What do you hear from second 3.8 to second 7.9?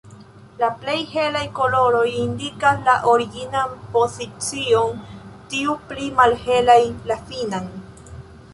pozicion, tiuj pli malhelaj la finan.